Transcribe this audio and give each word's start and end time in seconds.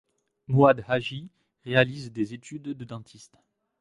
Mouad 0.47 0.79
Hajji 0.87 1.29
réalise 1.63 2.11
des 2.11 2.33
études 2.33 2.69
de 2.73 2.85
dentiste. 2.85 3.37